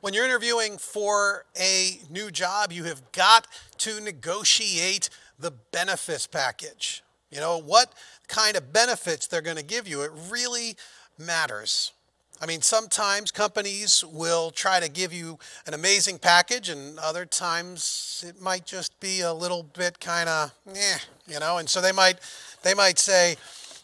[0.00, 3.46] when you're interviewing for a new job, you have got
[3.78, 7.02] to negotiate the benefits package.
[7.30, 7.92] You know, what
[8.28, 10.02] kind of benefits they're going to give you.
[10.02, 10.76] It really
[11.18, 11.92] matters.
[12.40, 18.24] I mean, sometimes companies will try to give you an amazing package, and other times
[18.26, 21.58] it might just be a little bit kind of, eh, you know.
[21.58, 22.18] And so they might,
[22.62, 23.36] they might say,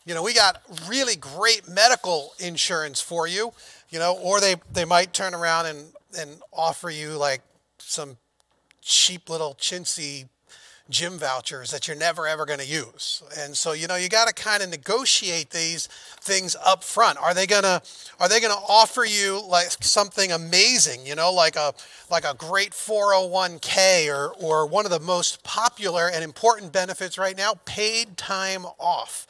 [0.06, 3.52] you know, we got really great medical insurance for you,
[3.90, 5.86] you know, or they they might turn around and
[6.18, 7.42] and offer you like
[7.78, 8.16] some
[8.82, 10.28] cheap little chintzy
[10.90, 13.22] gym vouchers that you're never ever going to use.
[13.38, 15.86] And so, you know, you got to kind of negotiate these
[16.20, 17.18] things up front.
[17.18, 17.80] Are they going to
[18.20, 21.72] are they going to offer you like something amazing, you know, like a
[22.10, 27.36] like a great 401k or or one of the most popular and important benefits right
[27.36, 29.26] now, paid time off.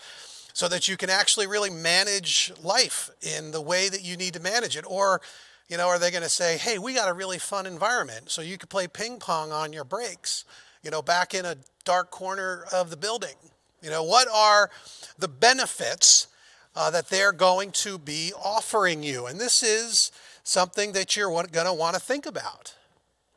[0.57, 4.41] So that you can actually really manage life in the way that you need to
[4.41, 5.21] manage it or
[5.69, 8.43] you know, are they going to say, "Hey, we got a really fun environment, so
[8.43, 10.45] you could play ping pong on your breaks"?
[10.85, 13.35] you know, back in a dark corner of the building?
[13.83, 14.71] You know, what are
[15.19, 16.29] the benefits
[16.77, 19.27] uh, that they're going to be offering you?
[19.27, 20.13] And this is
[20.45, 22.75] something that you're going to want to think about.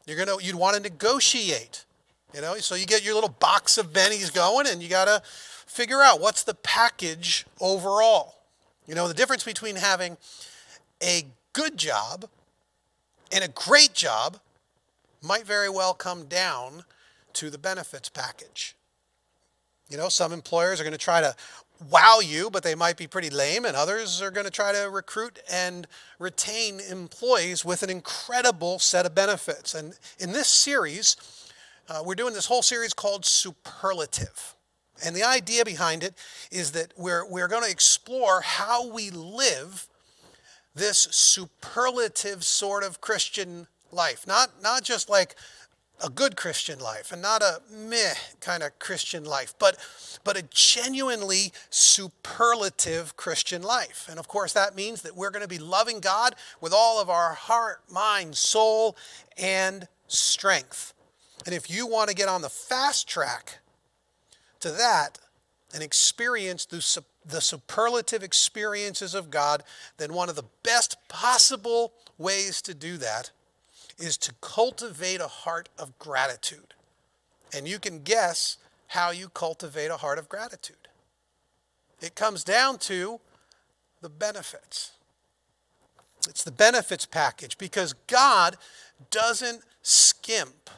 [0.06, 1.86] You're going to you'd want to negotiate.
[2.34, 5.22] You know, so you get your little box of bennies going, and you got to
[5.66, 8.36] figure out what's the package overall.
[8.86, 10.18] You know, the difference between having
[11.02, 11.26] a
[11.58, 12.26] good job
[13.32, 14.38] and a great job
[15.24, 16.84] might very well come down
[17.34, 18.76] to the benefits package.
[19.90, 21.36] You know, some employers are going to try to
[21.90, 24.88] wow you, but they might be pretty lame, and others are going to try to
[24.92, 25.88] recruit and
[26.20, 29.74] retain employees with an incredible set of benefits.
[29.74, 31.18] And in this series,
[31.90, 34.56] uh, we're doing this whole series called Superlative.
[35.04, 36.14] And the idea behind it
[36.52, 39.88] is that we're, we're going to explore how we live
[40.78, 44.26] this superlative sort of Christian life.
[44.28, 45.36] Not, not just like
[46.04, 49.78] a good Christian life and not a meh kind of Christian life, but,
[50.24, 54.08] but a genuinely superlative Christian life.
[54.10, 57.10] And of course, that means that we're going to be loving God with all of
[57.10, 58.96] our heart, mind, soul,
[59.38, 60.94] and strength.
[61.46, 63.60] And if you want to get on the fast track
[64.60, 65.18] to that
[65.74, 69.64] and experience the, the superlative experiences of God,
[69.98, 73.32] then one of the best possible ways to do that
[74.00, 76.74] is to cultivate a heart of gratitude.
[77.54, 80.88] And you can guess how you cultivate a heart of gratitude.
[82.02, 83.20] It comes down to
[84.02, 84.92] the benefits.
[86.30, 88.58] It's the benefits package because God
[89.10, 90.70] doesn't skimp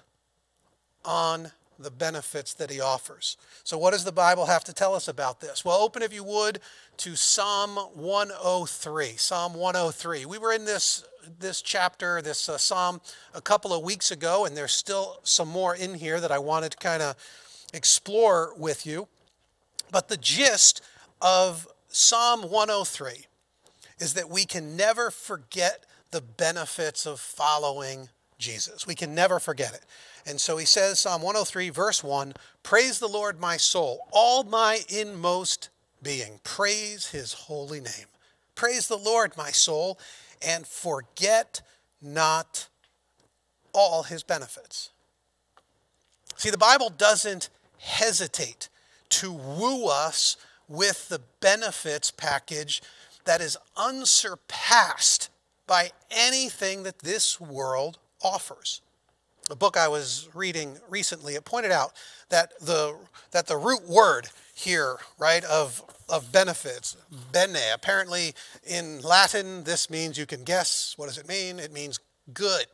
[1.04, 3.38] on the benefits that he offers.
[3.64, 5.64] So, what does the Bible have to tell us about this?
[5.64, 6.60] Well, open, if you would,
[6.98, 9.16] to Psalm 103.
[9.16, 10.26] Psalm 103.
[10.26, 11.06] We were in this
[11.40, 13.02] this chapter, this uh, psalm,
[13.34, 16.72] a couple of weeks ago, and there's still some more in here that I wanted
[16.72, 17.16] to kind of
[17.74, 19.08] explore with you.
[19.92, 20.82] But the gist
[21.22, 23.26] of Psalm 103
[24.00, 28.88] is that we can never forget the benefits of following Jesus.
[28.88, 29.86] We can never forget it.
[30.26, 32.34] And so he says, Psalm 103, verse 1
[32.64, 35.70] Praise the Lord, my soul, all my inmost
[36.02, 36.40] being.
[36.44, 38.08] Praise his holy name.
[38.56, 40.00] Praise the Lord, my soul,
[40.42, 41.62] and forget
[42.02, 42.68] not
[43.74, 44.90] all his benefits.
[46.36, 48.70] See, the Bible doesn't hesitate
[49.10, 52.82] to woo us with the benefits package
[53.26, 55.30] that is unsurpassed
[55.68, 58.82] by anything that this world offers.
[59.52, 61.94] A book I was reading recently, it pointed out
[62.30, 62.96] that the,
[63.32, 66.96] that the root word here, right, of, of benefits,
[67.32, 67.58] bene.
[67.74, 70.94] Apparently, in Latin, this means you can guess.
[70.98, 71.58] What does it mean?
[71.60, 72.00] It means
[72.34, 72.68] good.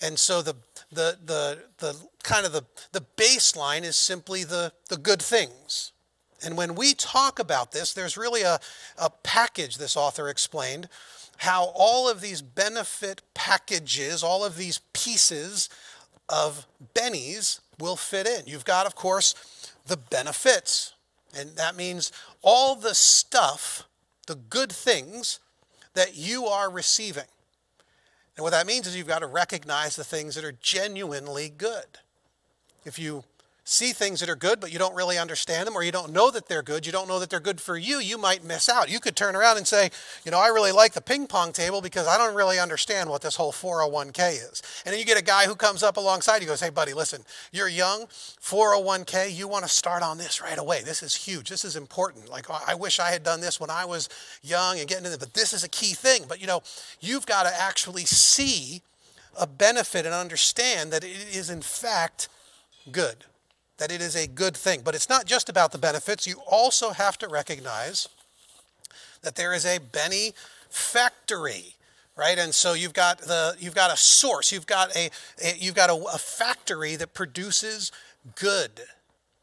[0.00, 0.54] And so the,
[0.92, 5.92] the, the, the kind of the, the baseline is simply the, the good things.
[6.44, 8.58] And when we talk about this, there's really a,
[8.98, 10.88] a package, this author explained,
[11.38, 15.68] how all of these benefit packages, all of these pieces
[16.28, 18.46] of bennies will fit in.
[18.46, 19.34] You've got, of course,
[19.86, 20.94] the benefits.
[21.36, 22.12] And that means
[22.42, 23.84] all the stuff,
[24.26, 25.40] the good things
[25.94, 27.24] that you are receiving.
[28.36, 31.86] And what that means is you've got to recognize the things that are genuinely good.
[32.84, 33.24] If you
[33.64, 36.30] see things that are good, but you don't really understand them, or you don't know
[36.30, 38.90] that they're good, you don't know that they're good for you, you might miss out.
[38.90, 39.90] You could turn around and say,
[40.24, 43.22] you know, I really like the ping pong table because I don't really understand what
[43.22, 44.62] this whole 401k is.
[44.84, 47.22] And then you get a guy who comes up alongside you goes, hey, buddy, listen,
[47.52, 50.82] you're young, 401k, you want to start on this right away.
[50.82, 51.48] This is huge.
[51.48, 52.28] This is important.
[52.28, 54.08] Like, I wish I had done this when I was
[54.42, 56.24] young and getting into it, but this is a key thing.
[56.28, 56.62] But, you know,
[57.00, 58.82] you've got to actually see
[59.38, 62.28] a benefit and understand that it is, in fact,
[62.90, 63.24] good,
[63.82, 64.82] that it is a good thing.
[64.84, 66.24] But it's not just about the benefits.
[66.24, 68.08] You also have to recognize
[69.22, 71.74] that there is a benefactory
[72.14, 75.08] right and so you've got the you've got a source you've got a,
[75.42, 77.90] a you've got a, a factory that produces
[78.34, 78.82] good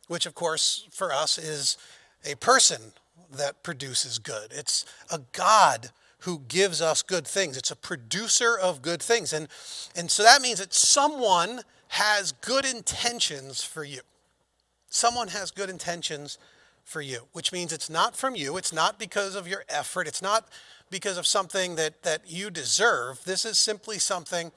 [0.07, 1.77] which of course for us is
[2.23, 2.91] a person
[3.31, 5.89] that produces good it's a god
[6.23, 7.55] who gives us good things.
[7.55, 9.31] It's a producer of good things.
[9.31, 9.47] And,
[9.95, 14.01] and so that means that someone has good intentions for you.
[14.89, 16.37] Someone has good intentions
[16.83, 18.57] for you, which means it's not from you.
[18.57, 20.07] It's not because of your effort.
[20.07, 20.47] It's not
[20.89, 23.23] because of something that, that you deserve.
[23.23, 24.51] This is simply something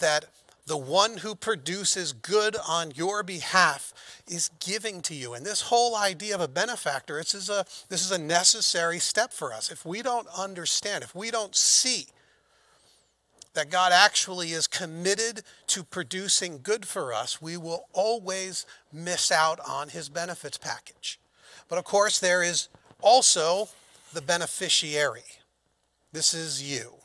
[0.00, 0.26] that
[0.66, 3.94] the one who produces good on your behalf
[4.28, 5.32] is giving to you.
[5.34, 9.32] And this whole idea of a benefactor, this is a, this is a necessary step
[9.32, 9.70] for us.
[9.70, 12.08] If we don't understand, if we don't see
[13.58, 19.58] that God actually is committed to producing good for us, we will always miss out
[19.66, 21.18] on his benefits package.
[21.68, 22.68] But of course, there is
[23.00, 23.68] also
[24.14, 25.24] the beneficiary.
[26.12, 26.98] This is you.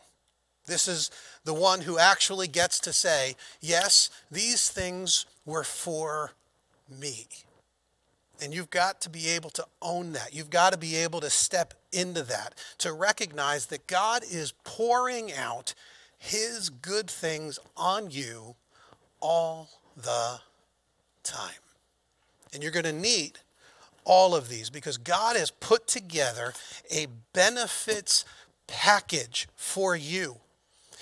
[0.67, 1.09] This is
[1.43, 6.33] the one who actually gets to say, Yes, these things were for
[6.87, 7.25] me.
[8.43, 10.35] And you've got to be able to own that.
[10.35, 15.33] You've got to be able to step into that, to recognize that God is pouring
[15.33, 15.73] out
[16.23, 18.55] his good things on you
[19.19, 20.39] all the
[21.21, 21.51] time.
[22.53, 23.39] And you're going to need
[24.05, 26.53] all of these because God has put together
[26.89, 28.23] a benefits
[28.67, 30.37] package for you.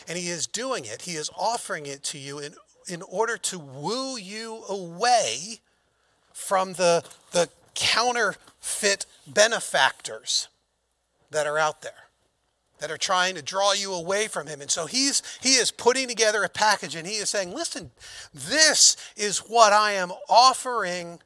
[0.08, 2.56] And he is doing it, he is offering it to you in,
[2.88, 5.60] in order to woo you away
[6.34, 10.48] from the, the counterfeit benefactors
[11.30, 12.11] that are out there
[12.82, 14.60] that are trying to draw you away from him.
[14.60, 17.92] And so he's he is putting together a package and he is saying, "Listen,
[18.34, 21.20] this is what I am offering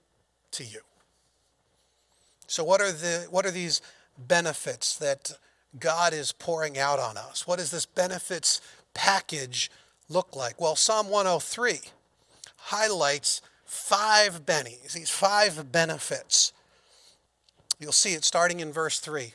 [0.51, 0.81] to you."
[2.45, 3.81] So what are the what are these
[4.17, 5.31] benefits that
[5.79, 7.47] God is pouring out on us?
[7.47, 8.61] What does this benefits
[8.93, 9.71] package
[10.09, 10.59] look like?
[10.59, 11.79] Well, Psalm 103
[12.57, 16.51] highlights five bennies, these five benefits.
[17.79, 19.33] You'll see it starting in verse 3.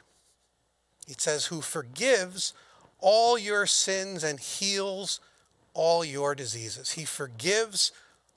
[1.11, 2.55] It says, Who forgives
[3.01, 5.21] all your sins and heals
[5.75, 6.93] all your diseases.
[6.93, 7.93] He forgives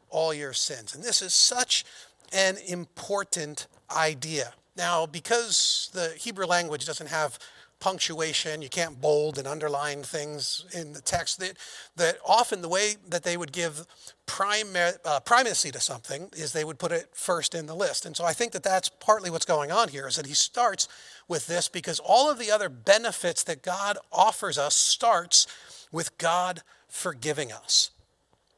[0.10, 0.94] all your sins.
[0.94, 1.86] And this is such
[2.32, 4.54] an important idea.
[4.76, 7.40] Now, because the Hebrew language doesn't have
[7.84, 11.42] punctuation, you can't bold and underline things in the text.
[11.42, 11.58] That,
[11.98, 13.86] that often the way that they would give
[14.26, 14.68] prime,
[15.04, 18.06] uh, primacy to something is they would put it first in the list.
[18.06, 20.88] And so I think that that's partly what's going on here is that he starts
[21.28, 25.46] with this because all of the other benefits that God offers us starts
[25.92, 27.92] with God forgiving us.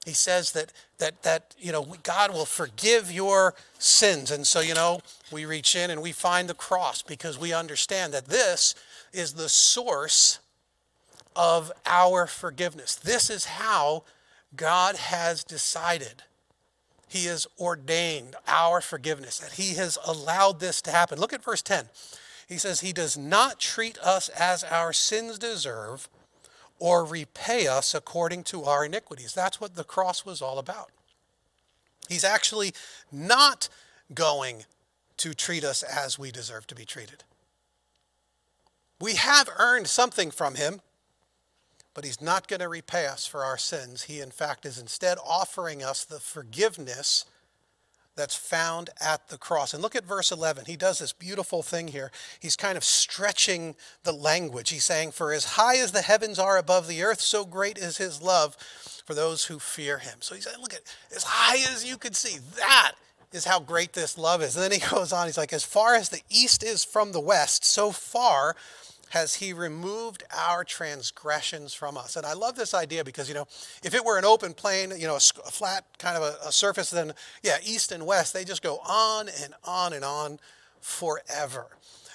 [0.05, 4.75] He says that that that you know God will forgive your sins and so you
[4.75, 4.99] know
[5.31, 8.75] we reach in and we find the cross because we understand that this
[9.15, 10.39] is the source
[11.35, 12.95] of our forgiveness.
[12.95, 14.03] This is how
[14.55, 16.23] God has decided.
[17.07, 21.19] He has ordained our forgiveness, that He has allowed this to happen.
[21.19, 21.89] Look at verse 10.
[22.47, 26.09] He says, He does not treat us as our sins deserve
[26.79, 29.33] or repay us according to our iniquities.
[29.33, 30.91] That's what the cross was all about.
[32.09, 32.73] He's actually
[33.11, 33.69] not
[34.13, 34.65] going
[35.17, 37.23] to treat us as we deserve to be treated.
[39.05, 40.81] We have earned something from him,
[41.93, 44.05] but he's not going to repay us for our sins.
[44.05, 47.25] He, in fact, is instead offering us the forgiveness
[48.15, 49.75] that's found at the cross.
[49.75, 50.65] And look at verse 11.
[50.65, 52.11] He does this beautiful thing here.
[52.39, 54.71] He's kind of stretching the language.
[54.71, 57.97] He's saying, For as high as the heavens are above the earth, so great is
[57.97, 58.55] his love
[59.05, 60.17] for those who fear him.
[60.21, 60.81] So he's saying, Look at
[61.15, 62.93] as high as you can see, that
[63.31, 64.55] is how great this love is.
[64.55, 67.19] And then he goes on, he's like, As far as the east is from the
[67.19, 68.55] west, so far
[69.09, 72.15] has he removed our transgressions from us.
[72.15, 73.47] And I love this idea because, you know,
[73.83, 76.89] if it were an open plain, you know, a, flat kind of a, a, surface,
[76.89, 80.39] then yeah, east and west, they just go on and on and on
[80.81, 81.67] forever.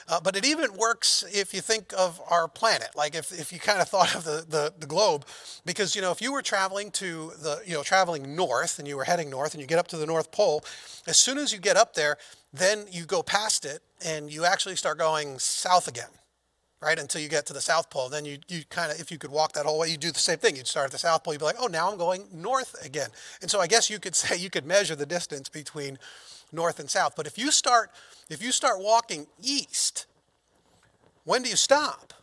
[0.08, 3.60] Uh, but it even works if you think of our planet, like if, if you
[3.60, 5.24] kind of thought of the, the, the globe,
[5.64, 8.96] because, you know, if you were traveling to the, you know, traveling north and you
[8.96, 10.64] were heading north and you get up to the North Pole,
[11.06, 12.16] as soon as you get up there,
[12.52, 16.10] then you go past it and you actually start going south again
[16.80, 16.98] right?
[16.98, 18.08] Until you get to the South Pole.
[18.08, 20.18] Then you, you kind of, if you could walk that whole way, you'd do the
[20.18, 20.56] same thing.
[20.56, 23.10] You'd start at the South Pole, you'd be like, oh, now I'm going north again.
[23.42, 25.98] And so I guess you could say you could measure the distance between
[26.52, 27.14] north and south.
[27.16, 27.90] But if you start,
[28.28, 30.06] if you start walking east,
[31.24, 32.14] when do you stop?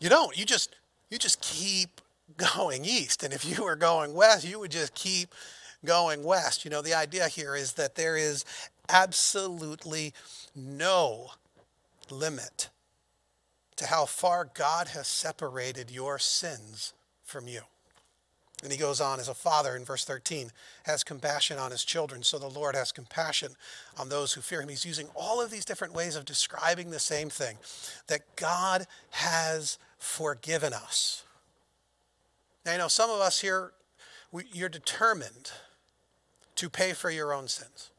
[0.00, 0.36] You don't.
[0.36, 0.74] You just,
[1.10, 2.00] you just keep
[2.36, 3.22] going east.
[3.22, 5.34] And if you were going west, you would just keep
[5.84, 6.64] going west.
[6.64, 8.44] You know, the idea here is that there is
[8.88, 10.12] absolutely
[10.54, 11.30] no
[12.10, 12.68] limit
[13.76, 16.92] to how far God has separated your sins
[17.24, 17.62] from you.
[18.62, 20.50] And he goes on as a father in verse 13
[20.84, 23.56] has compassion on his children, so the Lord has compassion
[23.98, 24.68] on those who fear him.
[24.68, 27.58] He's using all of these different ways of describing the same thing
[28.06, 31.24] that God has forgiven us.
[32.64, 33.72] Now, you know, some of us here,
[34.30, 35.50] we, you're determined
[36.54, 37.90] to pay for your own sins.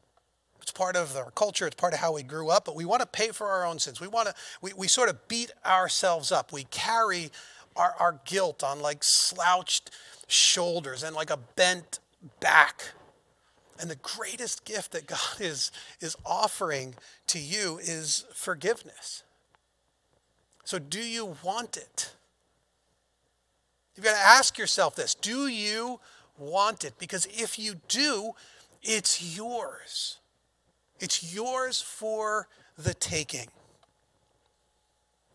[0.64, 3.02] It's part of our culture, it's part of how we grew up, but we want
[3.02, 4.00] to pay for our own sins.
[4.00, 6.54] We want to, we, we sort of beat ourselves up.
[6.54, 7.30] We carry
[7.76, 9.90] our, our guilt on like slouched
[10.26, 11.98] shoulders and like a bent
[12.40, 12.92] back.
[13.78, 16.94] And the greatest gift that God is, is offering
[17.26, 19.22] to you is forgiveness.
[20.64, 22.14] So, do you want it?
[23.94, 26.00] You've got to ask yourself this Do you
[26.38, 26.94] want it?
[26.98, 28.32] Because if you do,
[28.82, 30.20] it's yours.
[31.00, 33.48] It's yours for the taking.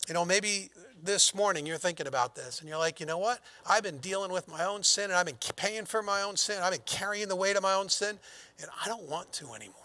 [0.07, 0.69] You know, maybe
[1.03, 3.39] this morning you're thinking about this and you're like, you know what?
[3.69, 6.57] I've been dealing with my own sin and I've been paying for my own sin.
[6.61, 8.17] I've been carrying the weight of my own sin
[8.59, 9.78] and I don't want to anymore.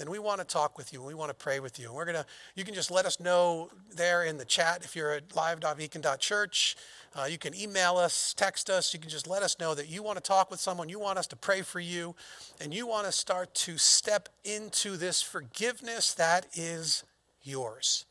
[0.00, 1.02] Then we want to talk with you.
[1.02, 1.88] We want to pray with you.
[1.88, 4.96] And we're going to, you can just let us know there in the chat if
[4.96, 6.76] you're at live.beacon.church.
[7.14, 8.94] Uh, you can email us, text us.
[8.94, 10.88] You can just let us know that you want to talk with someone.
[10.88, 12.16] You want us to pray for you.
[12.62, 17.04] And you want to start to step into this forgiveness that is
[17.42, 18.06] yours.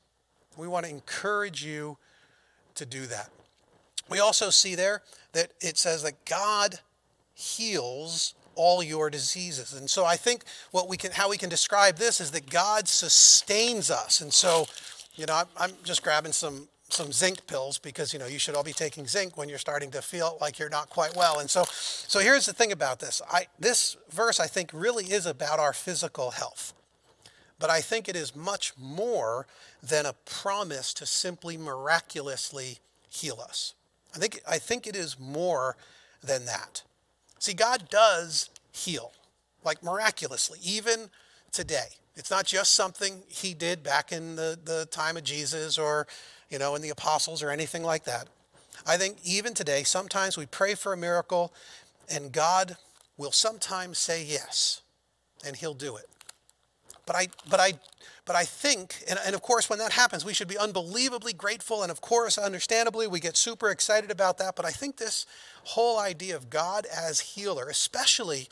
[0.58, 1.98] We want to encourage you
[2.76, 3.32] to do that.
[4.08, 5.02] We also see there
[5.34, 6.82] that it says that God
[7.34, 9.74] heals all your diseases.
[9.74, 12.90] And so I think what we can how we can describe this is that God
[12.90, 14.20] sustains us.
[14.20, 14.66] And so,
[15.16, 18.64] you know, I'm, just grabbing some some zinc pills because you know you should all
[18.64, 21.40] be taking zinc when you're starting to feel like you're not quite well.
[21.40, 23.22] And so so here's the thing about this.
[23.32, 26.74] I this verse I think really is about our physical health.
[27.60, 29.48] But I think it is much more
[29.82, 33.74] than a promise to simply miraculously heal us.
[34.16, 35.76] I think, I think it is more
[36.24, 36.84] than that.
[37.40, 39.14] See, God does heal,
[39.64, 41.10] like miraculously, even
[41.52, 41.88] today.
[42.16, 46.06] It's not just something he did back in the, the time of Jesus or,
[46.50, 48.28] you know, in the apostles or anything like that.
[48.86, 51.54] I think even today, sometimes we pray for a miracle
[52.10, 52.76] and God
[53.18, 54.82] will sometimes say yes,
[55.46, 56.10] and he'll do it.
[57.06, 57.74] But I, but I,
[58.30, 61.82] but I think, and, and of course, when that happens, we should be unbelievably grateful.
[61.82, 64.56] And of course, understandably, we get super excited about that.
[64.56, 65.26] But I think this
[65.64, 68.48] whole idea of God as healer, especially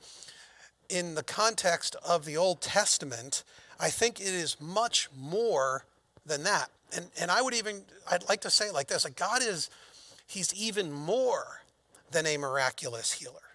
[0.89, 3.43] in the context of the Old Testament,
[3.79, 5.85] I think it is much more
[6.25, 6.71] than that.
[6.95, 9.69] And, and I would even, I'd like to say it like this like God is,
[10.25, 11.61] He's even more
[12.09, 13.46] than a miraculous healer.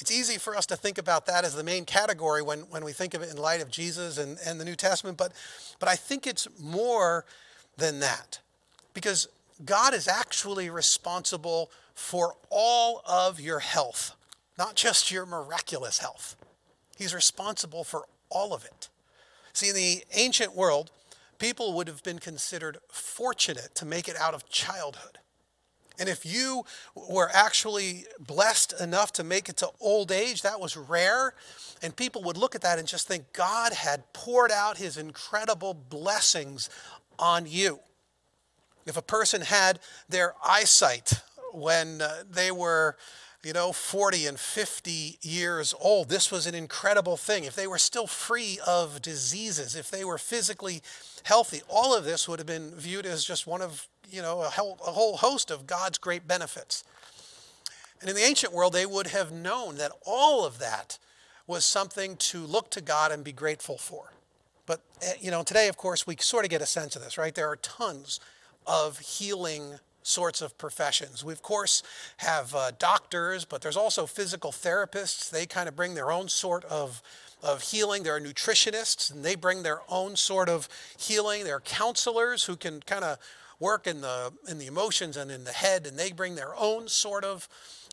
[0.00, 2.92] It's easy for us to think about that as the main category when, when we
[2.92, 5.32] think of it in light of Jesus and, and the New Testament, but,
[5.78, 7.26] but I think it's more
[7.76, 8.40] than that
[8.94, 9.28] because
[9.64, 14.16] God is actually responsible for all of your health,
[14.58, 16.34] not just your miraculous health.
[16.96, 18.88] He's responsible for all of it.
[19.52, 20.90] See, in the ancient world,
[21.38, 25.18] people would have been considered fortunate to make it out of childhood.
[26.00, 26.64] And if you
[26.94, 31.34] were actually blessed enough to make it to old age, that was rare.
[31.82, 35.74] And people would look at that and just think God had poured out his incredible
[35.74, 36.70] blessings
[37.18, 37.80] on you.
[38.86, 39.78] If a person had
[40.08, 41.12] their eyesight
[41.52, 42.96] when uh, they were,
[43.44, 47.44] you know, 40 and 50 years old, this was an incredible thing.
[47.44, 50.80] If they were still free of diseases, if they were physically
[51.24, 54.50] healthy, all of this would have been viewed as just one of you know, a
[54.50, 56.84] whole, a whole host of God's great benefits.
[58.00, 60.98] And in the ancient world, they would have known that all of that
[61.46, 64.12] was something to look to God and be grateful for.
[64.66, 67.18] But, eh, you know, today, of course, we sort of get a sense of this,
[67.18, 67.34] right?
[67.34, 68.20] There are tons
[68.66, 71.24] of healing sorts of professions.
[71.24, 71.82] We, of course,
[72.18, 75.28] have uh, doctors, but there's also physical therapists.
[75.28, 77.02] They kind of bring their own sort of,
[77.42, 78.02] of healing.
[78.02, 81.44] There are nutritionists, and they bring their own sort of healing.
[81.44, 83.18] There are counselors who can kind of
[83.60, 86.88] work in the in the emotions and in the head, and they bring their own
[86.88, 87.48] sort of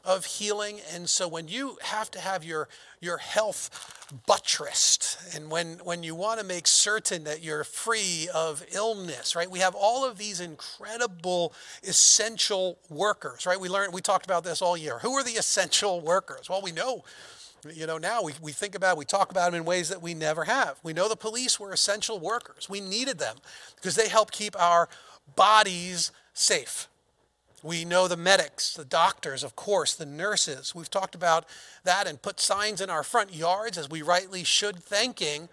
[0.08, 0.80] of healing.
[0.94, 2.70] And so when you have to have your
[3.02, 3.94] your health
[4.26, 9.52] buttressed and when when you want to make certain that you're free of illness right?
[9.52, 13.60] We have all of these incredible essential workers right?
[13.60, 15.00] We learned we talked about this all year.
[15.00, 16.50] Who are the essential workers?
[16.50, 17.04] Well we know
[17.74, 20.14] you know now we, we think about we talk about them in ways that we
[20.14, 20.80] never have.
[20.84, 22.70] We know the police were essential workers.
[22.70, 23.36] We needed them
[23.76, 24.88] because they help keep our
[25.36, 26.88] bodies safe.
[27.64, 30.76] We know the medics, the doctors, of course, the nurses.
[30.76, 31.46] We've talked about
[31.84, 35.50] that and put signs in our front yards, as we rightly should, thanking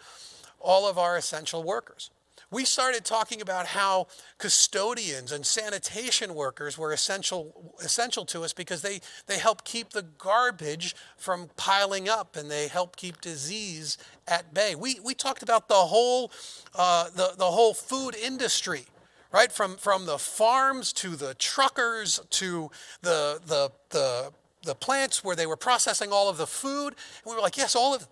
[0.60, 2.10] all of our essential workers.
[2.50, 4.06] We started talking about how
[4.38, 10.02] custodians and sanitation workers were essential, essential to us because they, they help keep the
[10.02, 14.76] garbage from piling up and they help keep disease at bay.
[14.76, 16.30] We, we talked about the whole,
[16.76, 18.84] uh, the, the whole food industry
[19.34, 19.50] right?
[19.50, 22.70] From, from the farms to the truckers to
[23.02, 26.94] the, the, the, the plants where they were processing all of the food.
[26.94, 28.06] And we were like, yes, all of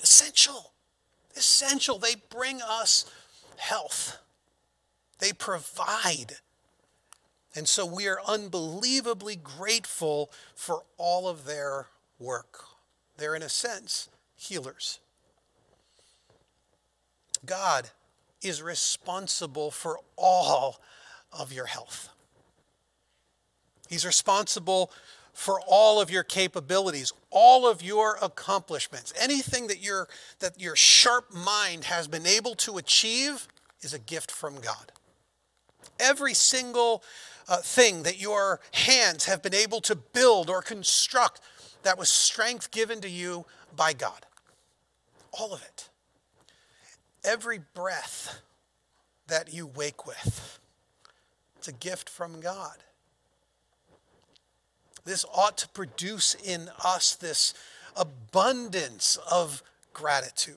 [0.00, 0.72] essential,
[1.36, 1.98] essential.
[1.98, 3.10] They bring us
[3.56, 4.18] health,
[5.18, 6.36] they provide.
[7.54, 11.88] And so we are unbelievably grateful for all of their
[12.18, 12.64] work.
[13.18, 15.00] They're, in a sense, healers.
[17.44, 17.90] God
[18.42, 20.80] is responsible for all
[21.32, 22.08] of your health.
[23.88, 24.90] He's responsible
[25.32, 29.12] for all of your capabilities, all of your accomplishments.
[29.18, 30.08] Anything that your
[30.40, 33.48] that your sharp mind has been able to achieve
[33.80, 34.92] is a gift from God.
[35.98, 37.02] Every single
[37.48, 41.40] uh, thing that your hands have been able to build or construct
[41.82, 43.44] that was strength given to you
[43.74, 44.26] by God.
[45.32, 45.88] All of it
[47.24, 48.40] every breath
[49.28, 50.58] that you wake with.
[51.56, 52.78] It's a gift from God.
[55.04, 57.54] This ought to produce in us this
[57.96, 59.62] abundance of
[59.92, 60.56] gratitude.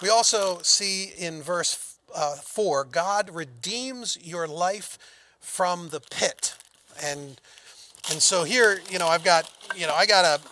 [0.00, 4.98] We also see in verse uh, 4 God redeems your life
[5.40, 6.54] from the pit.
[7.02, 7.40] And
[8.10, 10.42] and so here, you know, I've got, you know, I got a,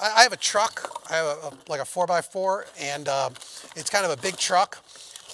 [0.00, 3.30] I have a truck, I have a, a like a four by four, and uh,
[3.76, 4.82] it's kind of a big truck,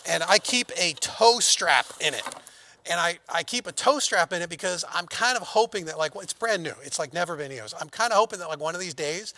[0.08, 2.22] and I keep a tow strap in it.
[2.90, 5.98] And I, I keep a tow strap in it because I'm kind of hoping that,
[5.98, 6.72] like, well, it's brand new.
[6.82, 7.74] It's like never been used.
[7.78, 9.34] I'm kind of hoping that, like, one of these days,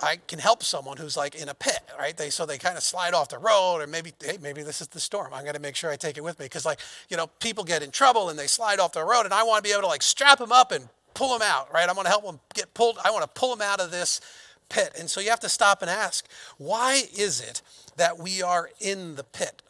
[0.00, 2.16] I can help someone who's like in a pit, right?
[2.16, 4.88] They so they kind of slide off the road, or maybe hey, maybe this is
[4.88, 5.32] the storm.
[5.34, 7.82] I'm gonna make sure I take it with me because like you know people get
[7.82, 9.88] in trouble and they slide off the road, and I want to be able to
[9.88, 11.88] like strap them up and pull them out, right?
[11.88, 12.98] I'm gonna help them get pulled.
[13.04, 14.20] I want to pull them out of this
[14.68, 16.26] pit, and so you have to stop and ask,
[16.58, 17.62] why is it
[17.96, 19.62] that we are in the pit?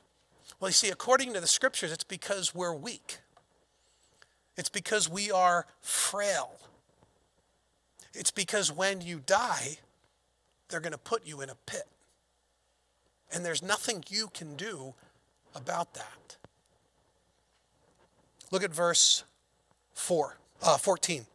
[0.59, 3.19] Well, you see, according to the scriptures, it's because we're weak.
[4.57, 6.53] It's because we are frail.
[8.15, 9.79] It's because when you die,
[10.69, 11.87] they're going to put you in a pit.
[13.33, 14.95] And there's nothing you can do
[15.55, 16.37] about that.
[18.51, 19.25] Look at verse
[19.95, 21.27] 4, uh, 14.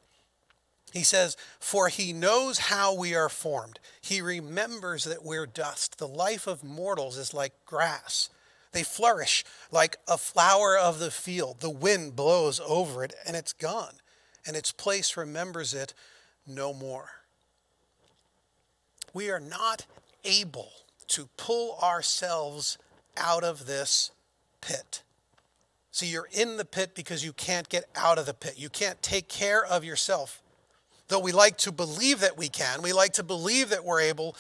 [0.92, 3.80] He says, For he knows how we are formed.
[4.02, 5.98] He remembers that we're dust.
[5.98, 8.30] The life of mortals is like grass.
[8.74, 11.60] They flourish like a flower of the field.
[11.60, 13.96] The wind blows over it and it's gone,
[14.46, 15.94] and its place remembers it
[16.48, 17.10] no more.
[19.14, 19.86] We are not
[20.24, 20.72] able
[21.08, 22.78] to pull ourselves
[23.18, 24.12] out of this
[24.62, 25.04] pit.
[25.92, 28.54] See, you're in the pit because you can't get out of the pit.
[28.58, 30.42] You can't take care of yourself.
[31.12, 34.38] Though we like to believe that we can, we like to believe that we're able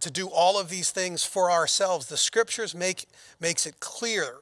[0.00, 2.06] to do all of these things for ourselves.
[2.06, 3.04] The scriptures make
[3.38, 4.36] makes it clear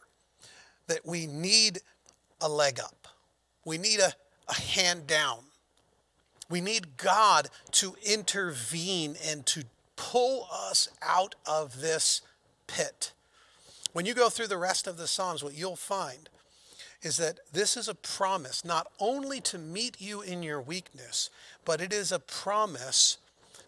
[0.87, 1.81] that we need
[2.41, 3.09] a leg up.
[3.65, 4.13] We need a,
[4.49, 5.47] a hand down.
[6.49, 9.65] We need God to intervene and to
[9.97, 12.21] pull us out of this
[12.69, 13.13] pit.
[13.93, 16.29] When you go through the rest of the Psalms, what you'll find
[17.05, 21.29] is that this is a promise not only to meet you in your weakness,
[21.65, 23.19] but it is a promise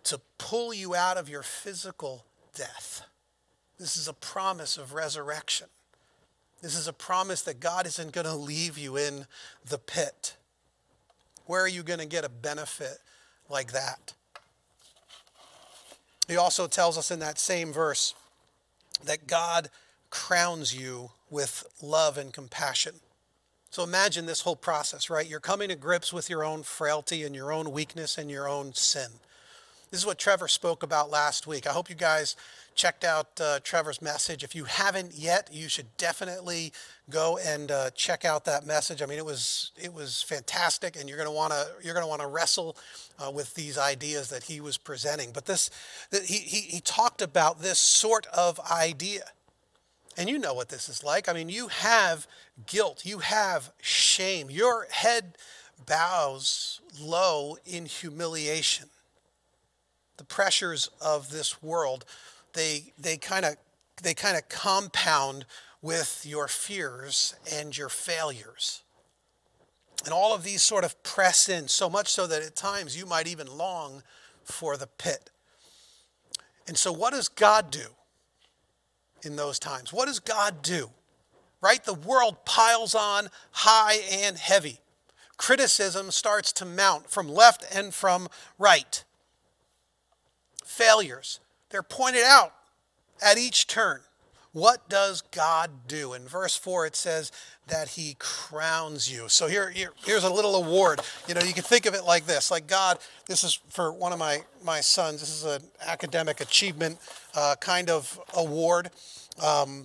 [0.04, 3.02] to pull you out of your physical death.
[3.78, 5.66] This is a promise of resurrection.
[6.62, 9.26] This is a promise that God isn't going to leave you in
[9.68, 10.36] the pit.
[11.44, 12.98] Where are you going to get a benefit
[13.50, 14.14] like that?
[16.26, 18.14] He also tells us in that same verse
[19.04, 19.68] that God
[20.08, 22.94] crowns you with love and compassion.
[23.76, 25.28] So imagine this whole process, right?
[25.28, 28.72] You're coming to grips with your own frailty and your own weakness and your own
[28.72, 29.10] sin.
[29.90, 31.66] This is what Trevor spoke about last week.
[31.66, 32.36] I hope you guys
[32.74, 34.42] checked out uh, Trevor's message.
[34.42, 36.72] If you haven't yet, you should definitely
[37.10, 39.02] go and uh, check out that message.
[39.02, 42.78] I mean, it was it was fantastic, and you're want to you're want to wrestle
[43.18, 45.32] uh, with these ideas that he was presenting.
[45.32, 45.68] But this,
[46.24, 49.24] he, he he talked about this sort of idea
[50.16, 51.28] and you know what this is like.
[51.28, 52.26] I mean, you have
[52.66, 54.50] guilt, you have shame.
[54.50, 55.36] Your head
[55.84, 58.88] bows low in humiliation.
[60.16, 62.04] The pressures of this world,
[62.54, 63.56] they they kind of
[64.02, 65.44] they kind of compound
[65.82, 68.82] with your fears and your failures.
[70.04, 73.06] And all of these sort of press in, so much so that at times you
[73.06, 74.02] might even long
[74.44, 75.30] for the pit.
[76.66, 77.95] And so, what does God do
[79.26, 79.92] in those times?
[79.92, 80.90] What does God do?
[81.60, 81.84] Right?
[81.84, 84.80] The world piles on high and heavy.
[85.36, 89.04] Criticism starts to mount from left and from right.
[90.64, 92.54] Failures, they're pointed out
[93.22, 94.00] at each turn.
[94.56, 96.14] What does God do?
[96.14, 97.30] In verse 4, it says
[97.66, 99.28] that He crowns you.
[99.28, 101.02] So here, here, here's a little award.
[101.28, 104.14] You know, you can think of it like this like God, this is for one
[104.14, 106.96] of my, my sons, this is an academic achievement
[107.34, 108.92] uh, kind of award.
[109.44, 109.84] Um,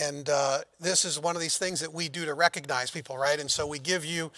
[0.00, 3.40] and uh, this is one of these things that we do to recognize people, right?
[3.40, 4.30] And so we give you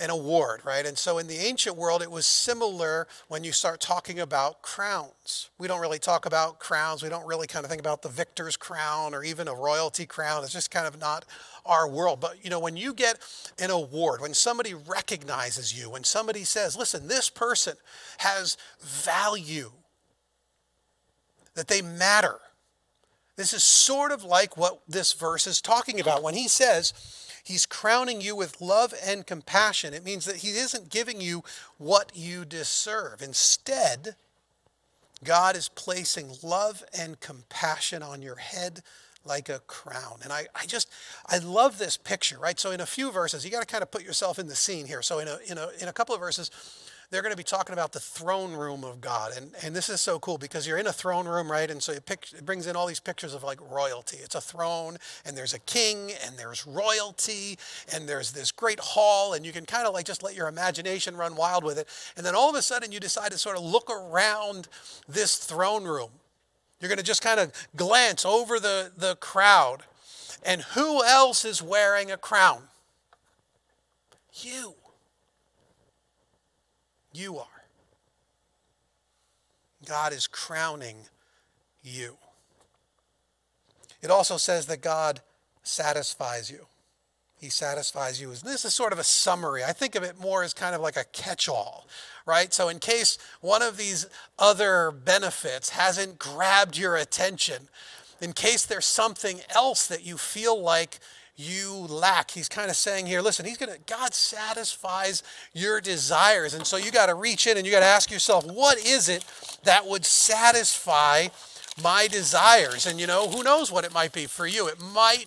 [0.00, 0.84] an award, right?
[0.84, 5.50] And so in the ancient world, it was similar when you start talking about crowns.
[5.58, 7.02] We don't really talk about crowns.
[7.02, 10.42] We don't really kind of think about the victor's crown or even a royalty crown.
[10.44, 11.24] It's just kind of not
[11.64, 12.20] our world.
[12.20, 13.18] But you know, when you get
[13.58, 17.76] an award, when somebody recognizes you, when somebody says, listen, this person
[18.18, 19.72] has value,
[21.54, 22.38] that they matter.
[23.36, 26.92] This is sort of like what this verse is talking about when he says,
[27.50, 29.92] He's crowning you with love and compassion.
[29.92, 31.42] It means that He isn't giving you
[31.78, 33.22] what you deserve.
[33.22, 34.14] Instead,
[35.24, 38.82] God is placing love and compassion on your head
[39.24, 40.20] like a crown.
[40.22, 40.90] And I, I just,
[41.26, 42.58] I love this picture, right?
[42.58, 44.86] So in a few verses, you got to kind of put yourself in the scene
[44.86, 45.02] here.
[45.02, 46.50] So in a, in a, in a couple of verses,
[47.10, 49.32] they're going to be talking about the throne room of God.
[49.36, 51.68] And, and this is so cool because you're in a throne room, right?
[51.68, 54.18] And so it, it brings in all these pictures of like royalty.
[54.22, 57.58] It's a throne, and there's a king, and there's royalty,
[57.92, 61.16] and there's this great hall, and you can kind of like just let your imagination
[61.16, 61.88] run wild with it.
[62.16, 64.68] And then all of a sudden, you decide to sort of look around
[65.08, 66.10] this throne room.
[66.80, 69.82] You're going to just kind of glance over the, the crowd.
[70.44, 72.62] And who else is wearing a crown?
[74.32, 74.74] You.
[77.12, 77.46] You are.
[79.86, 80.96] God is crowning
[81.82, 82.16] you.
[84.02, 85.20] It also says that God
[85.62, 86.66] satisfies you.
[87.40, 88.28] He satisfies you.
[88.34, 89.64] This is sort of a summary.
[89.64, 91.86] I think of it more as kind of like a catch all,
[92.26, 92.52] right?
[92.52, 94.06] So, in case one of these
[94.38, 97.68] other benefits hasn't grabbed your attention,
[98.20, 100.98] in case there's something else that you feel like
[101.40, 102.30] you lack.
[102.30, 105.22] He's kind of saying here, listen, he's going to God satisfies
[105.52, 106.54] your desires.
[106.54, 109.08] And so you got to reach in and you got to ask yourself, what is
[109.08, 109.24] it
[109.64, 111.28] that would satisfy
[111.82, 112.86] my desires?
[112.86, 114.68] And you know, who knows what it might be for you?
[114.68, 115.26] It might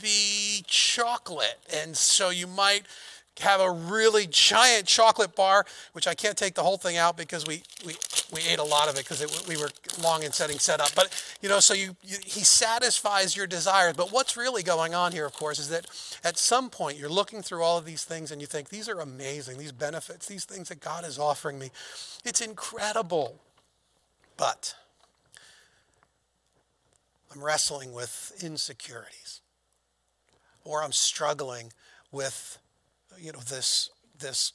[0.00, 1.58] be chocolate.
[1.74, 2.84] And so you might
[3.40, 7.46] have a really giant chocolate bar, which I can't take the whole thing out because
[7.46, 7.94] we, we,
[8.32, 9.70] we ate a lot of it because we were
[10.02, 10.94] long in setting set up.
[10.94, 13.94] But, you know, so you, you, he satisfies your desires.
[13.96, 15.86] But what's really going on here, of course, is that
[16.24, 19.00] at some point you're looking through all of these things and you think, these are
[19.00, 21.70] amazing, these benefits, these things that God is offering me.
[22.24, 23.36] It's incredible.
[24.36, 24.74] But
[27.34, 29.40] I'm wrestling with insecurities
[30.64, 31.72] or I'm struggling
[32.12, 32.58] with
[33.20, 34.52] you know, this, this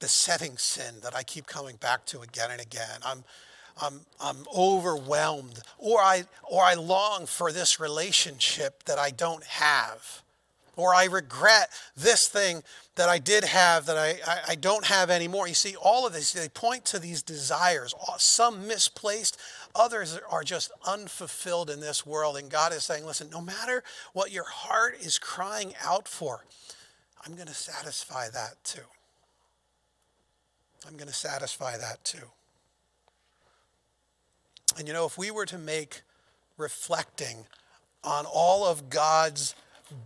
[0.00, 3.00] besetting sin that I keep coming back to again and again.
[3.06, 3.24] I'm,
[3.80, 10.22] I'm, I'm overwhelmed, or I, or I long for this relationship that I don't have,
[10.76, 12.62] or I regret this thing
[12.96, 15.48] that I did have that I, I, I don't have anymore.
[15.48, 19.38] You see, all of this, they point to these desires, some misplaced,
[19.74, 22.36] others are just unfulfilled in this world.
[22.36, 26.44] And God is saying, listen, no matter what your heart is crying out for,
[27.24, 28.80] I'm going to satisfy that too.
[30.86, 32.26] I'm going to satisfy that too.
[34.78, 36.02] And you know, if we were to make
[36.56, 37.46] reflecting
[38.02, 39.54] on all of God's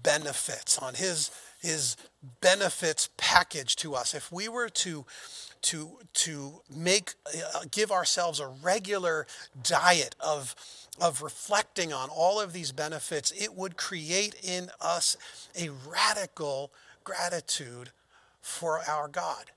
[0.02, 1.96] benefits, on his, his
[2.40, 5.04] benefits package to us, if we were to
[5.62, 9.26] to to make uh, give ourselves a regular
[9.62, 10.54] diet of
[11.00, 15.16] of reflecting on all of these benefits, it would create in us
[15.58, 16.70] a radical
[17.06, 17.90] gratitude
[18.42, 19.52] for our God.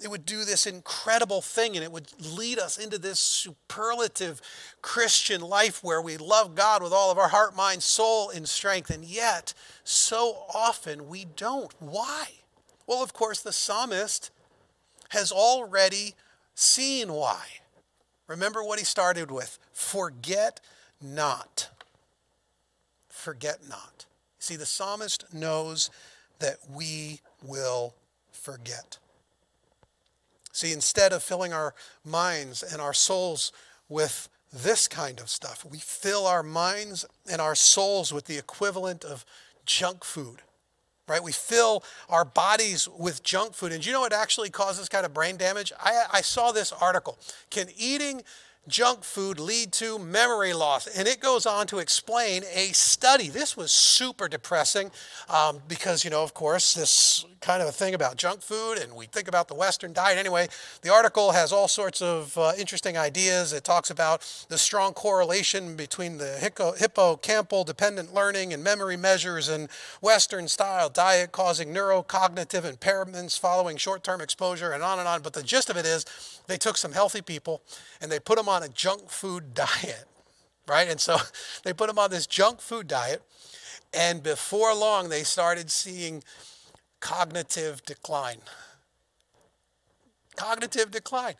[0.00, 4.40] It would do this incredible thing and it would lead us into this superlative
[4.80, 8.90] Christian life where we love God with all of our heart, mind, soul, and strength.
[8.90, 11.74] And yet, so often we don't.
[11.80, 12.26] Why?
[12.86, 14.30] Well, of course, the psalmist
[15.08, 16.14] has already
[16.54, 17.44] seen why.
[18.28, 20.60] Remember what he started with forget
[21.02, 21.70] not.
[23.08, 24.06] Forget not.
[24.38, 25.90] See, the psalmist knows
[26.40, 27.94] that we will
[28.32, 28.98] forget.
[30.52, 31.74] See, instead of filling our
[32.04, 33.52] minds and our souls
[33.88, 39.04] with this kind of stuff, we fill our minds and our souls with the equivalent
[39.04, 39.24] of
[39.66, 40.42] junk food.
[41.08, 41.22] right?
[41.22, 43.72] We fill our bodies with junk food.
[43.72, 45.72] And you know what actually causes kind of brain damage?
[45.80, 47.18] I, I saw this article.
[47.50, 48.22] Can eating
[48.68, 50.86] junk food lead to memory loss?
[50.86, 53.28] And it goes on to explain a study.
[53.28, 54.90] This was super depressing
[55.28, 58.94] um, because, you know, of course, this kind of a thing about junk food and
[58.94, 60.18] we think about the Western diet.
[60.18, 60.48] Anyway,
[60.82, 63.52] the article has all sorts of uh, interesting ideas.
[63.52, 69.68] It talks about the strong correlation between the hippocampal dependent learning and memory measures and
[70.00, 75.22] Western style diet causing neurocognitive impairments following short term exposure and on and on.
[75.22, 76.04] But the gist of it is
[76.46, 77.62] they took some healthy people
[78.00, 80.04] and they put them on a junk food diet,
[80.66, 80.88] right?
[80.88, 81.16] And so
[81.64, 83.22] they put them on this junk food diet.
[83.92, 86.22] And before long, they started seeing
[87.00, 88.38] cognitive decline.
[90.36, 91.34] Cognitive decline.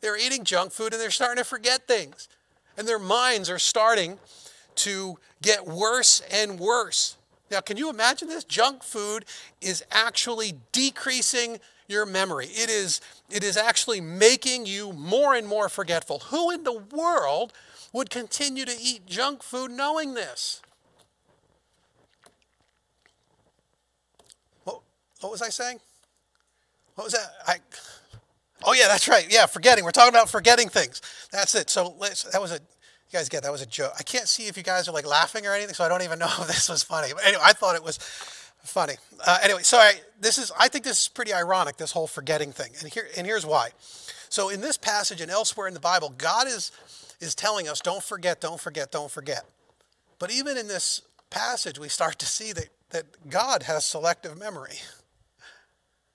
[0.00, 2.28] They're eating junk food and they're starting to forget things.
[2.76, 4.18] And their minds are starting
[4.76, 7.16] to get worse and worse.
[7.50, 8.44] Now, can you imagine this?
[8.44, 9.26] Junk food
[9.60, 11.60] is actually decreasing
[11.92, 12.46] your memory.
[12.46, 13.00] It is,
[13.30, 16.20] it is actually making you more and more forgetful.
[16.30, 17.52] Who in the world
[17.92, 20.60] would continue to eat junk food knowing this?
[24.64, 24.80] What,
[25.20, 25.78] what was I saying?
[26.96, 27.30] What was that?
[27.46, 27.56] I,
[28.64, 29.26] oh, yeah, that's right.
[29.30, 29.84] Yeah, forgetting.
[29.84, 31.00] We're talking about forgetting things.
[31.30, 31.70] That's it.
[31.70, 33.92] So let's, that was a, you guys get that was a joke.
[33.98, 36.18] I can't see if you guys are like laughing or anything, so I don't even
[36.18, 37.12] know if this was funny.
[37.14, 37.98] But anyway, I thought it was
[38.64, 38.94] funny.
[39.24, 41.76] Uh, anyway, so I, this is I think this is pretty ironic.
[41.76, 43.70] This whole forgetting thing, and here and here's why.
[44.28, 46.72] So in this passage and elsewhere in the Bible, God is
[47.20, 49.44] is telling us, don't forget, don't forget, don't forget.
[50.18, 54.78] But even in this passage, we start to see that that God has selective memory.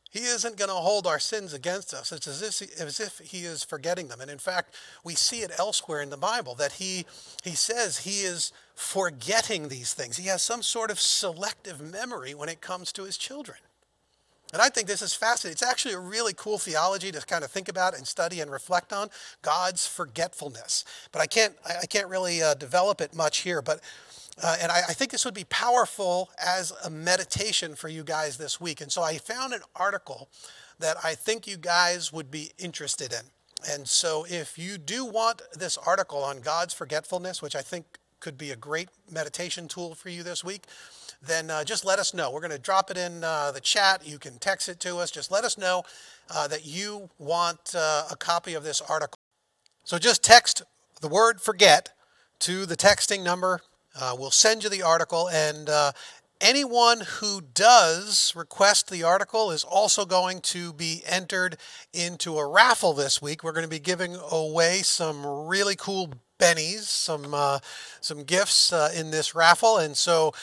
[0.09, 2.11] He isn't going to hold our sins against us.
[2.11, 4.21] It's as if, as if he is forgetting them.
[4.21, 7.05] And in fact, we see it elsewhere in the Bible that he,
[7.43, 10.17] he says he is forgetting these things.
[10.17, 13.57] He has some sort of selective memory when it comes to his children.
[14.53, 15.53] And I think this is fascinating.
[15.53, 18.93] It's actually a really cool theology to kind of think about and study and reflect
[18.93, 19.09] on
[19.41, 20.85] God's forgetfulness.
[21.11, 23.61] But I can't, I can't really uh, develop it much here.
[23.61, 23.81] But
[24.41, 28.37] uh, and I, I, think this would be powerful as a meditation for you guys
[28.37, 28.81] this week.
[28.81, 30.29] And so I found an article
[30.79, 33.21] that I think you guys would be interested in.
[33.67, 38.37] And so if you do want this article on God's forgetfulness, which I think could
[38.37, 40.65] be a great meditation tool for you this week,
[41.25, 42.31] then uh, just let us know.
[42.31, 44.07] We're going to drop it in uh, the chat.
[44.07, 45.09] You can text it to us.
[45.09, 45.83] Just let us know
[46.29, 49.17] uh, that you want uh, a copy of this article.
[49.83, 50.61] So just text
[51.01, 51.89] the word forget
[52.39, 53.61] to the texting number
[53.99, 55.91] uh, we'll send you the article, and uh,
[56.39, 61.57] anyone who does request the article is also going to be entered
[61.93, 63.43] into a raffle this week.
[63.43, 67.59] We're going to be giving away some really cool bennies, some uh,
[68.01, 70.33] some gifts uh, in this raffle, and so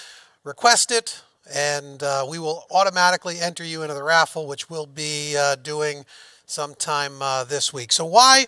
[0.43, 5.37] request it, and uh, we will automatically enter you into the raffle, which we'll be
[5.37, 6.05] uh, doing
[6.47, 7.93] sometime this week.
[7.93, 8.47] So why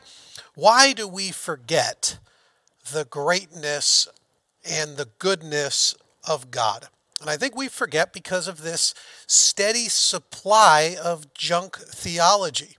[0.54, 2.18] why do we forget
[2.92, 4.08] the greatness
[4.68, 5.94] and the goodness
[6.26, 6.88] of God.
[7.20, 8.94] And I think we forget because of this
[9.26, 12.76] steady supply of junk theology.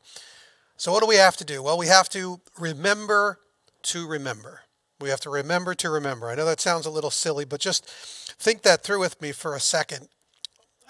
[0.77, 1.63] So, what do we have to do?
[1.63, 3.39] Well, we have to remember
[3.83, 4.61] to remember.
[4.99, 6.29] We have to remember to remember.
[6.29, 9.55] I know that sounds a little silly, but just think that through with me for
[9.55, 10.07] a second.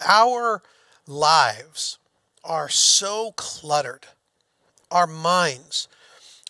[0.06, 0.62] Our
[1.06, 2.00] lives
[2.44, 4.08] are so cluttered,
[4.92, 5.88] our minds,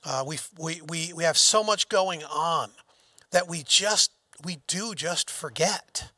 [0.04, 2.72] uh, we, we, we, we have so much going on
[3.32, 4.12] that we just
[4.44, 6.12] we do just forget.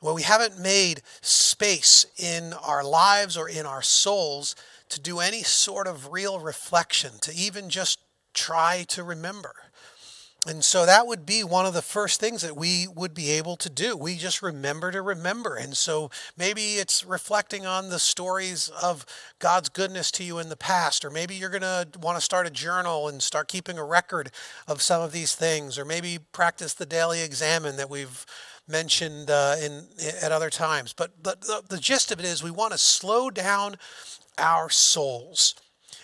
[0.00, 4.54] Well, we haven't made space in our lives or in our souls
[4.90, 7.98] to do any sort of real reflection, to even just
[8.34, 9.54] try to remember.
[10.46, 13.56] And so that would be one of the first things that we would be able
[13.56, 13.96] to do.
[13.96, 15.56] We just remember to remember.
[15.56, 19.06] And so maybe it's reflecting on the stories of
[19.38, 22.46] God's goodness to you in the past, or maybe you're going to want to start
[22.46, 24.30] a journal and start keeping a record
[24.68, 28.26] of some of these things, or maybe practice the daily examen that we've
[28.68, 29.86] mentioned uh, in
[30.22, 30.92] at other times.
[30.92, 33.76] But, but the, the gist of it is we want to slow down
[34.38, 35.54] our souls.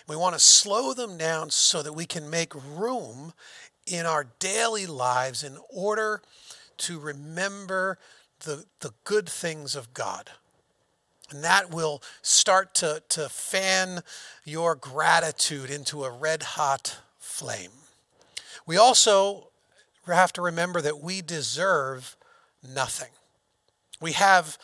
[0.07, 3.33] We want to slow them down so that we can make room
[3.91, 6.21] in our daily lives in order
[6.77, 7.97] to remember
[8.41, 10.31] the, the good things of God.
[11.29, 14.01] And that will start to, to fan
[14.43, 17.71] your gratitude into a red hot flame.
[18.65, 19.49] We also
[20.05, 22.15] have to remember that we deserve
[22.67, 23.11] nothing.
[23.99, 24.57] We have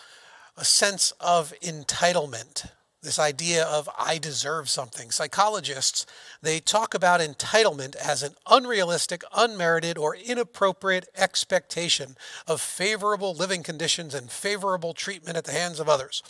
[0.58, 2.70] a sense of entitlement
[3.08, 5.12] This idea of I deserve something.
[5.12, 6.06] Psychologists,
[6.42, 12.18] they talk about entitlement as an unrealistic, unmerited, or inappropriate expectation
[12.48, 16.22] of favorable living conditions and favorable treatment at the hands of others.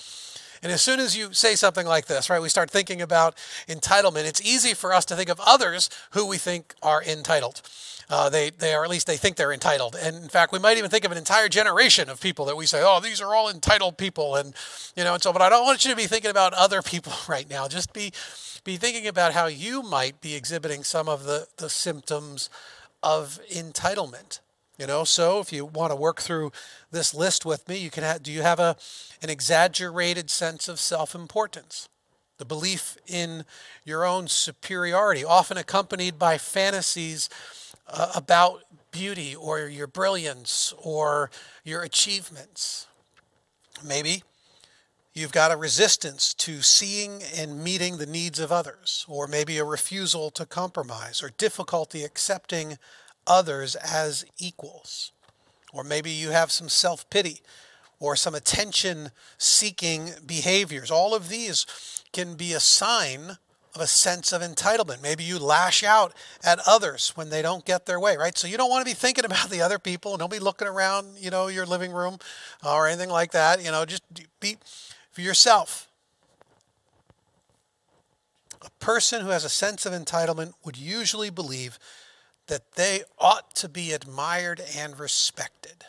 [0.64, 3.36] And as soon as you say something like this, right, we start thinking about
[3.68, 4.26] entitlement.
[4.26, 7.62] It's easy for us to think of others who we think are entitled.
[8.10, 9.96] Uh, they, they are, at least they think they're entitled.
[9.96, 12.66] And in fact, we might even think of an entire generation of people that we
[12.66, 14.36] say, oh, these are all entitled people.
[14.36, 14.54] And,
[14.96, 17.14] you know, and so, but I don't want you to be thinking about other people
[17.28, 17.68] right now.
[17.68, 18.14] Just be,
[18.64, 22.50] be thinking about how you might be exhibiting some of the, the symptoms
[23.04, 24.40] of entitlement.
[24.78, 26.52] You know, so if you want to work through
[26.92, 28.76] this list with me, you can have, do you have a,
[29.24, 31.90] an exaggerated sense of self-importance?
[32.38, 33.44] The belief in
[33.84, 37.28] your own superiority, often accompanied by fantasies
[37.88, 41.32] uh, about beauty or your brilliance or
[41.64, 42.86] your achievements.
[43.84, 44.22] Maybe
[45.16, 49.66] you've got a resistance to seeing and meeting the needs of others, or maybe a
[49.66, 52.78] refusal to compromise or difficulty accepting
[53.28, 55.12] others as equals.
[55.74, 57.42] Or maybe you have some self pity
[58.00, 60.92] or some attention seeking behaviors.
[60.92, 61.66] All of these
[62.14, 63.38] can be a sign
[63.76, 65.04] of a sense of entitlement.
[65.04, 66.14] Maybe you lash out
[66.44, 68.36] at others when they don't get their way, right?
[68.38, 71.18] So you don't want to be thinking about the other people don't be looking around,
[71.18, 72.18] you know, your living room
[72.66, 73.64] or anything like that.
[73.64, 74.04] You know, just
[74.40, 74.58] be
[75.12, 75.88] for yourself.
[78.62, 81.78] A person who has a sense of entitlement would usually believe
[82.48, 85.86] that they ought to be admired and respected.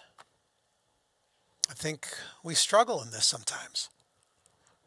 [1.70, 2.08] I think
[2.42, 3.88] we struggle in this sometimes.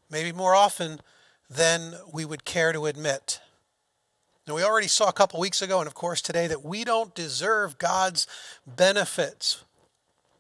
[0.10, 1.00] Maybe more often
[1.50, 3.40] than we would care to admit.
[4.48, 7.14] Now, we already saw a couple weeks ago, and of course today, that we don't
[7.14, 8.28] deserve God's
[8.66, 9.64] benefits.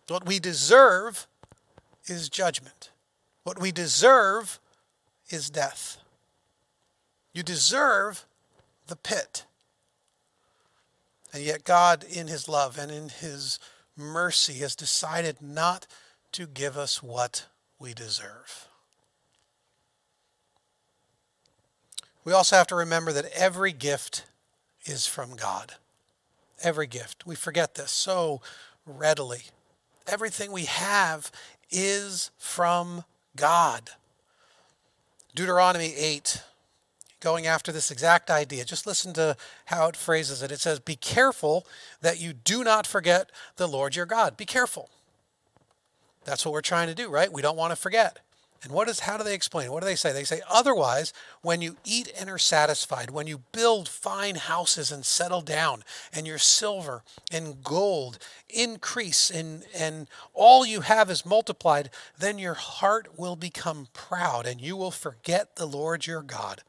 [0.07, 1.27] What we deserve
[2.07, 2.89] is judgment.
[3.43, 4.59] What we deserve
[5.29, 5.97] is death.
[7.33, 8.25] You deserve
[8.87, 9.45] the pit.
[11.33, 13.59] And yet, God, in His love and in His
[13.95, 15.87] mercy, has decided not
[16.33, 17.45] to give us what
[17.79, 18.67] we deserve.
[22.23, 24.25] We also have to remember that every gift
[24.85, 25.73] is from God.
[26.61, 27.25] Every gift.
[27.25, 28.41] We forget this so
[28.85, 29.43] readily.
[30.07, 31.31] Everything we have
[31.71, 33.91] is from God.
[35.33, 36.43] Deuteronomy 8
[37.21, 38.65] going after this exact idea.
[38.65, 40.51] Just listen to how it phrases it.
[40.51, 41.65] It says, Be careful
[42.01, 44.35] that you do not forget the Lord your God.
[44.35, 44.89] Be careful.
[46.25, 47.31] That's what we're trying to do, right?
[47.31, 48.19] We don't want to forget.
[48.63, 49.71] And what is how do they explain?
[49.71, 50.13] What do they say?
[50.13, 55.03] They say otherwise, when you eat and are satisfied, when you build fine houses and
[55.03, 61.89] settle down, and your silver and gold increase and, and all you have is multiplied,
[62.19, 66.61] then your heart will become proud and you will forget the Lord your God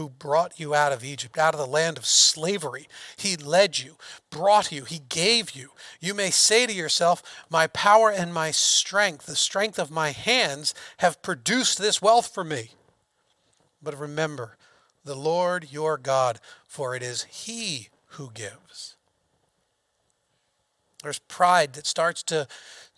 [0.00, 2.88] who brought you out of Egypt, out of the land of slavery.
[3.18, 3.98] He led you,
[4.30, 5.72] brought you, He gave you.
[6.00, 10.74] You may say to yourself, My power and my strength, the strength of my hands,
[11.00, 12.70] have produced this wealth for me.
[13.82, 14.56] But remember,
[15.04, 18.96] the Lord your God, for it is He who gives.
[21.02, 22.48] There's pride that starts to,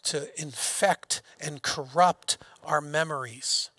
[0.04, 3.71] to infect and corrupt our memories.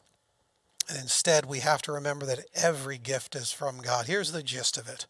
[0.90, 4.08] And instead, we have to remember that every gift is from God.
[4.08, 5.06] Here's the gist of it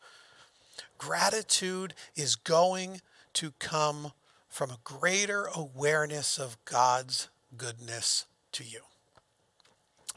[0.98, 3.02] gratitude is going
[3.34, 4.12] to come
[4.48, 8.82] from a greater awareness of God's goodness to you.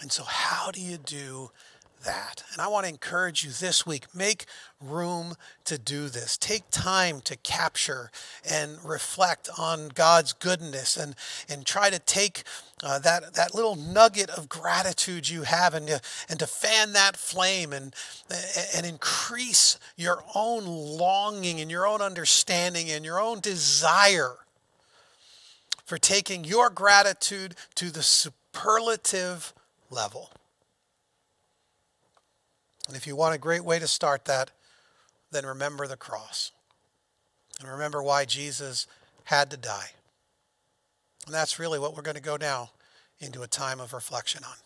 [0.00, 1.50] And so, how do you do
[2.06, 2.42] that.
[2.52, 4.46] And I want to encourage you this week make
[4.80, 6.38] room to do this.
[6.38, 8.10] Take time to capture
[8.50, 11.14] and reflect on God's goodness and,
[11.48, 12.44] and try to take
[12.82, 17.16] uh, that, that little nugget of gratitude you have and to, and to fan that
[17.16, 17.94] flame and,
[18.74, 24.36] and increase your own longing and your own understanding and your own desire
[25.84, 29.52] for taking your gratitude to the superlative
[29.90, 30.30] level.
[32.86, 34.50] And if you want a great way to start that,
[35.30, 36.52] then remember the cross.
[37.60, 38.86] And remember why Jesus
[39.24, 39.90] had to die.
[41.24, 42.70] And that's really what we're going to go now
[43.18, 44.56] into a time of reflection on.